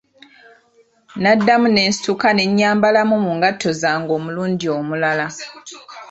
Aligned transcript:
Naddamu 1.21 1.67
ne 1.69 1.81
nsituka 1.89 2.27
ne 2.33 2.43
nyambalamu 2.57 3.15
mu 3.25 3.31
ngatto 3.37 3.69
zange 3.81 4.11
omulundi 4.17 4.65
omulala. 4.77 5.27